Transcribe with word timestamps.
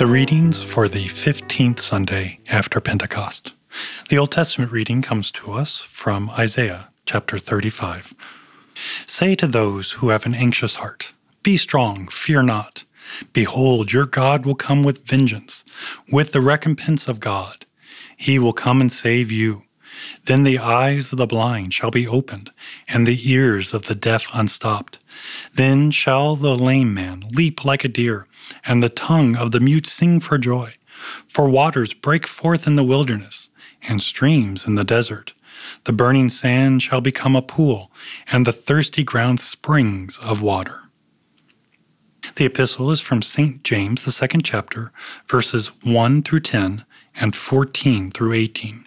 for 0.00 0.88
the 0.88 1.04
15th 1.08 1.78
Sunday 1.78 2.40
after 2.48 2.80
Pentecost. 2.80 3.52
The 4.08 4.16
Old 4.16 4.32
Testament 4.32 4.72
reading 4.72 5.02
comes 5.02 5.30
to 5.32 5.52
us 5.52 5.80
from 5.80 6.30
Isaiah 6.30 6.88
chapter 7.04 7.38
35. 7.38 8.14
Say 9.04 9.34
to 9.34 9.46
those 9.46 9.92
who 9.92 10.08
have 10.08 10.24
an 10.24 10.32
anxious 10.32 10.76
heart, 10.76 11.12
Be 11.42 11.58
strong, 11.58 12.08
fear 12.08 12.42
not. 12.42 12.86
Behold, 13.34 13.92
your 13.92 14.06
God 14.06 14.46
will 14.46 14.54
come 14.54 14.82
with 14.84 15.06
vengeance, 15.06 15.64
with 16.10 16.32
the 16.32 16.40
recompense 16.40 17.06
of 17.06 17.20
God. 17.20 17.66
He 18.16 18.38
will 18.38 18.54
come 18.54 18.80
and 18.80 18.90
save 18.90 19.30
you. 19.30 19.64
Then 20.24 20.44
the 20.44 20.58
eyes 20.58 21.12
of 21.12 21.18
the 21.18 21.26
blind 21.26 21.74
shall 21.74 21.90
be 21.90 22.06
opened, 22.06 22.50
and 22.88 23.06
the 23.06 23.30
ears 23.30 23.74
of 23.74 23.86
the 23.86 23.94
deaf 23.94 24.26
unstopped. 24.32 24.98
Then 25.54 25.90
shall 25.90 26.36
the 26.36 26.56
lame 26.56 26.94
man 26.94 27.24
leap 27.32 27.64
like 27.64 27.84
a 27.84 27.88
deer, 27.88 28.26
and 28.64 28.82
the 28.82 28.88
tongue 28.88 29.36
of 29.36 29.50
the 29.50 29.60
mute 29.60 29.86
sing 29.86 30.20
for 30.20 30.38
joy. 30.38 30.74
For 31.26 31.48
waters 31.48 31.94
break 31.94 32.26
forth 32.26 32.66
in 32.66 32.76
the 32.76 32.84
wilderness, 32.84 33.50
and 33.82 34.02
streams 34.02 34.66
in 34.66 34.74
the 34.74 34.84
desert. 34.84 35.32
The 35.84 35.92
burning 35.92 36.28
sand 36.28 36.82
shall 36.82 37.00
become 37.00 37.36
a 37.36 37.42
pool, 37.42 37.90
and 38.30 38.46
the 38.46 38.52
thirsty 38.52 39.04
ground 39.04 39.40
springs 39.40 40.18
of 40.18 40.42
water. 40.42 40.80
The 42.36 42.44
epistle 42.46 42.90
is 42.90 43.00
from 43.00 43.22
St. 43.22 43.62
James, 43.64 44.04
the 44.04 44.12
second 44.12 44.44
chapter, 44.44 44.92
verses 45.26 45.68
1 45.82 46.22
through 46.22 46.40
10 46.40 46.84
and 47.16 47.34
14 47.34 48.10
through 48.10 48.32
18. 48.32 48.86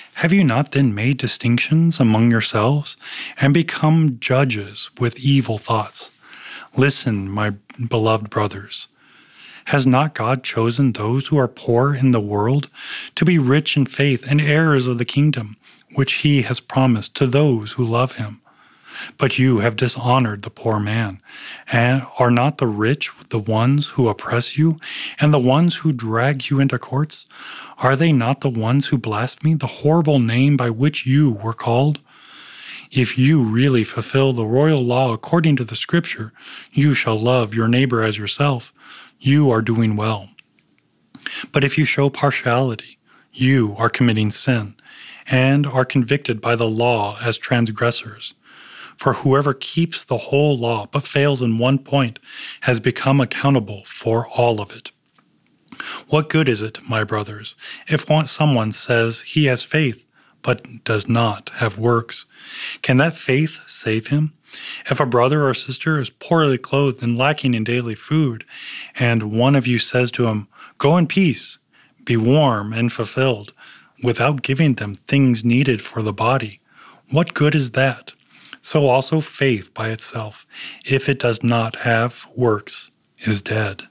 have 0.21 0.31
you 0.31 0.43
not 0.43 0.73
then 0.73 0.93
made 0.93 1.17
distinctions 1.17 1.99
among 1.99 2.29
yourselves 2.29 2.95
and 3.37 3.55
become 3.55 4.19
judges 4.19 4.91
with 4.99 5.17
evil 5.17 5.57
thoughts? 5.57 6.11
Listen, 6.77 7.27
my 7.27 7.49
beloved 7.87 8.29
brothers. 8.29 8.87
Has 9.65 9.87
not 9.87 10.13
God 10.13 10.43
chosen 10.43 10.91
those 10.91 11.29
who 11.29 11.37
are 11.37 11.47
poor 11.47 11.95
in 11.95 12.11
the 12.11 12.21
world 12.21 12.69
to 13.15 13.25
be 13.25 13.39
rich 13.39 13.75
in 13.75 13.87
faith 13.87 14.29
and 14.29 14.39
heirs 14.39 14.85
of 14.85 14.99
the 14.99 15.05
kingdom, 15.05 15.57
which 15.95 16.13
he 16.21 16.43
has 16.43 16.59
promised 16.59 17.15
to 17.15 17.25
those 17.25 17.71
who 17.71 17.83
love 17.83 18.17
him? 18.17 18.41
But 19.17 19.39
you 19.39 19.59
have 19.59 19.75
dishonored 19.75 20.43
the 20.43 20.51
poor 20.51 20.79
man. 20.79 21.19
And 21.71 22.03
are 22.19 22.29
not 22.29 22.59
the 22.59 22.67
rich 22.67 23.09
the 23.29 23.39
ones 23.39 23.87
who 23.87 24.07
oppress 24.07 24.55
you, 24.55 24.79
and 25.19 25.33
the 25.33 25.39
ones 25.39 25.77
who 25.77 25.91
drag 25.91 26.51
you 26.51 26.59
into 26.59 26.77
courts? 26.77 27.25
Are 27.81 27.95
they 27.95 28.11
not 28.11 28.41
the 28.41 28.49
ones 28.49 28.87
who 28.87 28.97
blaspheme 28.99 29.57
the 29.57 29.65
horrible 29.65 30.19
name 30.19 30.55
by 30.55 30.69
which 30.69 31.07
you 31.07 31.31
were 31.31 31.53
called? 31.53 31.99
If 32.91 33.17
you 33.17 33.41
really 33.41 33.83
fulfill 33.83 34.33
the 34.33 34.45
royal 34.45 34.83
law 34.83 35.11
according 35.13 35.55
to 35.55 35.63
the 35.63 35.75
scripture, 35.75 36.31
you 36.71 36.93
shall 36.93 37.17
love 37.17 37.55
your 37.55 37.67
neighbor 37.67 38.03
as 38.03 38.19
yourself, 38.19 38.71
you 39.19 39.49
are 39.49 39.63
doing 39.63 39.95
well. 39.95 40.29
But 41.51 41.63
if 41.63 41.75
you 41.75 41.83
show 41.83 42.11
partiality, 42.11 42.99
you 43.33 43.73
are 43.79 43.89
committing 43.89 44.29
sin, 44.29 44.75
and 45.25 45.65
are 45.65 45.85
convicted 45.85 46.39
by 46.39 46.55
the 46.55 46.69
law 46.69 47.17
as 47.23 47.39
transgressors. 47.39 48.35
For 48.95 49.13
whoever 49.13 49.55
keeps 49.55 50.05
the 50.05 50.17
whole 50.17 50.55
law 50.55 50.85
but 50.91 51.07
fails 51.07 51.41
in 51.41 51.57
one 51.57 51.79
point 51.79 52.19
has 52.61 52.79
become 52.79 53.19
accountable 53.19 53.83
for 53.85 54.27
all 54.27 54.61
of 54.61 54.71
it. 54.71 54.91
What 56.07 56.29
good 56.29 56.47
is 56.49 56.61
it, 56.61 56.79
my 56.87 57.03
brothers, 57.03 57.55
if 57.87 58.05
someone 58.27 58.71
says 58.71 59.21
he 59.21 59.45
has 59.45 59.63
faith, 59.63 60.07
but 60.41 60.83
does 60.83 61.07
not 61.07 61.49
have 61.55 61.77
works? 61.77 62.25
Can 62.81 62.97
that 62.97 63.15
faith 63.15 63.59
save 63.67 64.07
him? 64.07 64.33
If 64.89 64.99
a 64.99 65.05
brother 65.05 65.47
or 65.47 65.53
sister 65.53 65.99
is 65.99 66.09
poorly 66.09 66.57
clothed 66.57 67.01
and 67.01 67.17
lacking 67.17 67.53
in 67.53 67.63
daily 67.63 67.95
food, 67.95 68.43
and 68.95 69.31
one 69.31 69.55
of 69.55 69.67
you 69.67 69.79
says 69.79 70.11
to 70.11 70.27
him, 70.27 70.47
Go 70.77 70.97
in 70.97 71.07
peace, 71.07 71.57
be 72.03 72.17
warm 72.17 72.73
and 72.73 72.91
fulfilled, 72.91 73.53
without 74.03 74.41
giving 74.41 74.75
them 74.75 74.95
things 74.95 75.45
needed 75.45 75.81
for 75.81 76.01
the 76.01 76.13
body, 76.13 76.59
what 77.09 77.33
good 77.33 77.55
is 77.55 77.71
that? 77.71 78.13
So 78.61 78.87
also 78.87 79.21
faith 79.21 79.73
by 79.73 79.89
itself, 79.89 80.45
if 80.85 81.09
it 81.09 81.19
does 81.19 81.43
not 81.43 81.77
have 81.77 82.27
works, 82.35 82.91
is 83.19 83.41
dead. 83.41 83.87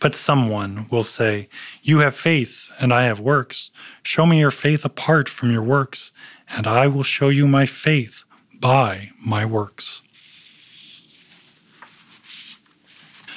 But 0.00 0.14
someone 0.14 0.86
will 0.90 1.04
say, 1.04 1.48
You 1.82 1.98
have 1.98 2.14
faith, 2.14 2.70
and 2.80 2.92
I 2.92 3.04
have 3.04 3.20
works. 3.20 3.70
Show 4.02 4.26
me 4.26 4.40
your 4.40 4.50
faith 4.50 4.84
apart 4.84 5.28
from 5.28 5.50
your 5.50 5.62
works, 5.62 6.12
and 6.48 6.66
I 6.66 6.86
will 6.86 7.02
show 7.02 7.28
you 7.28 7.46
my 7.46 7.66
faith 7.66 8.24
by 8.52 9.10
my 9.20 9.44
works. 9.44 10.02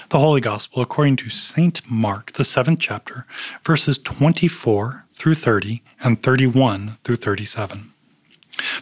The 0.10 0.20
Holy 0.20 0.42
Gospel 0.42 0.82
according 0.82 1.18
to 1.18 1.30
St. 1.30 1.88
Mark, 1.90 2.32
the 2.32 2.44
seventh 2.44 2.80
chapter, 2.80 3.28
verses 3.64 4.00
24 4.00 5.06
through 5.12 5.36
30 5.36 5.84
and 6.02 6.24
31 6.24 6.98
through 7.04 7.18
37. 7.18 7.92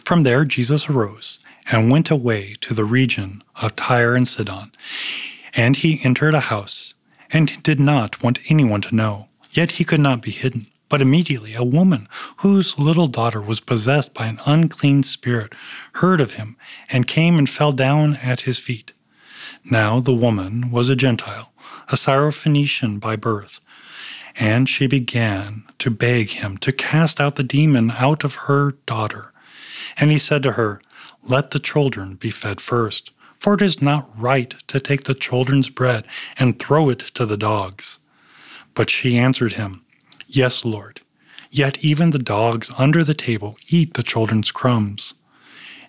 From 0.04 0.22
there, 0.22 0.46
Jesus 0.46 0.88
arose 0.88 1.38
and 1.70 1.90
went 1.90 2.10
away 2.10 2.56
to 2.62 2.72
the 2.72 2.84
region 2.84 3.44
of 3.56 3.76
Tyre 3.76 4.14
and 4.14 4.26
Sidon. 4.26 4.72
And 5.52 5.76
he 5.76 6.00
entered 6.02 6.34
a 6.34 6.40
house 6.40 6.94
and 7.30 7.62
did 7.62 7.80
not 7.80 8.22
want 8.22 8.38
anyone 8.48 8.80
to 8.82 8.94
know. 8.94 9.28
Yet 9.52 9.72
he 9.72 9.84
could 9.84 10.00
not 10.00 10.22
be 10.22 10.30
hidden. 10.30 10.66
But 10.88 11.02
immediately 11.02 11.54
a 11.54 11.64
woman 11.64 12.08
whose 12.38 12.78
little 12.78 13.08
daughter 13.08 13.42
was 13.42 13.60
possessed 13.60 14.14
by 14.14 14.26
an 14.26 14.40
unclean 14.46 15.02
spirit 15.02 15.52
heard 15.94 16.20
of 16.20 16.34
him 16.34 16.56
and 16.88 17.06
came 17.06 17.38
and 17.38 17.48
fell 17.48 17.72
down 17.72 18.16
at 18.16 18.42
his 18.42 18.58
feet. 18.58 18.94
Now 19.64 20.00
the 20.00 20.14
woman 20.14 20.70
was 20.70 20.88
a 20.88 20.96
Gentile, 20.96 21.52
a 21.88 21.96
Syrophoenician 21.96 23.00
by 23.00 23.16
birth, 23.16 23.60
and 24.36 24.66
she 24.66 24.86
began 24.86 25.64
to 25.78 25.90
beg 25.90 26.30
him 26.30 26.56
to 26.58 26.72
cast 26.72 27.20
out 27.20 27.36
the 27.36 27.42
demon 27.42 27.90
out 27.90 28.24
of 28.24 28.46
her 28.46 28.72
daughter. 28.86 29.32
And 29.98 30.10
he 30.10 30.18
said 30.18 30.42
to 30.44 30.52
her, 30.52 30.80
Let 31.22 31.50
the 31.50 31.58
children 31.58 32.14
be 32.14 32.30
fed 32.30 32.60
first 32.62 33.10
for 33.38 33.54
it 33.54 33.62
is 33.62 33.82
not 33.82 34.10
right 34.18 34.50
to 34.68 34.80
take 34.80 35.04
the 35.04 35.14
children's 35.14 35.68
bread 35.68 36.06
and 36.38 36.58
throw 36.58 36.90
it 36.90 37.00
to 37.00 37.26
the 37.26 37.36
dogs. 37.36 37.98
But 38.74 38.90
she 38.90 39.18
answered 39.18 39.54
him, 39.54 39.84
Yes, 40.26 40.64
Lord. 40.64 41.00
Yet 41.50 41.82
even 41.84 42.10
the 42.10 42.18
dogs 42.18 42.70
under 42.78 43.02
the 43.02 43.14
table 43.14 43.56
eat 43.68 43.94
the 43.94 44.02
children's 44.02 44.50
crumbs. 44.50 45.14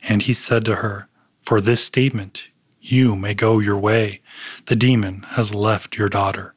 And 0.04 0.24
he 0.24 0.34
said 0.34 0.66
to 0.66 0.76
her, 0.76 1.10
For 1.42 1.60
this 1.60 1.84
statement, 1.84 2.50
you 2.82 3.16
may 3.16 3.34
go 3.34 3.60
your 3.60 3.78
way. 3.78 4.22
The 4.68 4.76
demon 4.76 5.26
has 5.32 5.54
left 5.54 5.98
your 5.98 6.10
daughter. 6.10 6.54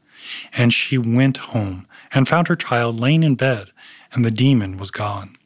And 0.52 0.72
she 0.72 0.98
went 0.98 1.38
home 1.38 1.86
and 2.12 2.28
found 2.28 2.48
her 2.48 2.56
child 2.56 3.00
laying 3.00 3.22
in 3.22 3.34
bed, 3.34 3.72
and 4.12 4.24
the 4.24 4.30
demon 4.30 4.76
was 4.78 4.90
gone. 4.90 5.36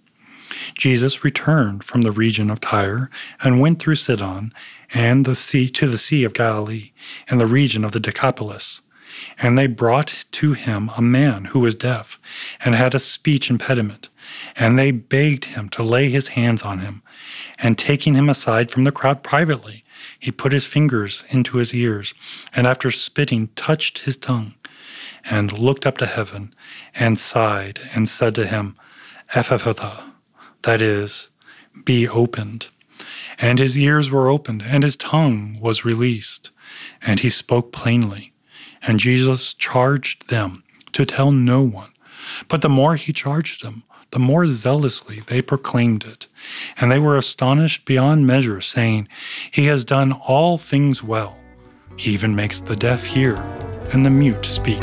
Jesus 0.75 1.25
returned 1.25 1.85
from 1.85 2.03
the 2.03 2.12
region 2.12 2.50
of 2.50 2.61
Tyre 2.61 3.11
and 3.43 3.61
went 3.61 3.79
through 3.79 3.97
Sidon 3.97 4.53
and 4.93 5.25
the 5.25 5.35
sea 5.35 5.69
to 5.70 5.87
the 5.87 5.99
sea 5.99 6.25
of 6.25 6.35
Galilee 6.35 6.93
and 7.29 7.41
the 7.41 7.47
region 7.47 7.85
of 7.85 7.93
the 7.93 8.00
Decapolis. 8.00 8.82
And 9.38 9.56
they 9.56 9.67
brought 9.67 10.25
to 10.32 10.53
him 10.53 10.91
a 10.97 11.03
man 11.03 11.47
who 11.47 11.61
was 11.61 11.75
deaf 11.75 12.20
and 12.64 12.75
had 12.75 12.94
a 12.94 12.99
speech 12.99 13.50
impediment. 13.50 14.08
And 14.56 14.79
they 14.79 14.91
begged 14.91 15.47
him 15.47 15.69
to 15.70 15.82
lay 15.82 16.11
his 16.11 16.29
hands 16.29 16.62
on 16.62 16.81
him. 16.81 17.03
And 17.58 17.79
taking 17.79 18.14
him 18.14 18.29
aside 18.29 18.70
from 18.70 18.85
the 18.85 18.93
crowd 18.93 19.23
privately, 19.23 19.85
he 20.19 20.31
put 20.31 20.53
his 20.53 20.67
fingers 20.67 21.25
into 21.31 21.56
his 21.58 21.75
ears, 21.75 22.14
and 22.55 22.67
after 22.67 22.91
spitting, 22.91 23.49
touched 23.56 23.99
his 23.99 24.17
tongue, 24.17 24.55
and 25.25 25.58
looked 25.58 25.87
up 25.87 25.99
to 25.99 26.06
heaven, 26.06 26.55
and 26.94 27.19
sighed, 27.19 27.81
and 27.94 28.08
said 28.08 28.35
to 28.35 28.47
him, 28.47 28.76
Ephphatha, 29.35 30.05
that 30.67 30.83
is, 30.83 31.31
be 31.85 32.09
opened. 32.09 32.67
And 33.39 33.59
his 33.59 33.77
ears 33.77 34.11
were 34.11 34.29
opened, 34.29 34.63
and 34.67 34.83
his 34.83 34.97
tongue 34.97 35.59
was 35.61 35.85
released, 35.85 36.51
and 37.01 37.21
he 37.21 37.31
spoke 37.31 37.73
plainly. 37.73 38.33
And 38.83 38.99
Jesus 38.99 39.55
charged 39.55 40.29
them 40.29 40.65
to 40.93 41.07
tell 41.07 41.31
no 41.31 41.63
one. 41.63 41.93
But 42.49 42.63
the 42.63 42.69
more 42.69 42.97
he 42.97 43.13
charged 43.13 43.63
them, 43.63 43.85
the 44.11 44.19
more 44.19 44.47
zealously 44.47 45.21
they 45.21 45.41
proclaimed 45.41 46.05
it. 46.05 46.27
And 46.79 46.91
they 46.91 46.99
were 46.99 47.17
astonished 47.17 47.85
beyond 47.85 48.27
measure, 48.27 48.61
saying, 48.61 49.09
He 49.51 49.67
has 49.67 49.85
done 49.85 50.13
all 50.13 50.59
things 50.59 51.03
well. 51.03 51.37
He 51.97 52.13
even 52.13 52.35
makes 52.35 52.61
the 52.61 52.77
deaf 52.77 53.05
hear 53.05 53.37
and 53.93 54.05
the 54.05 54.11
mute 54.11 54.45
speak. 54.47 54.83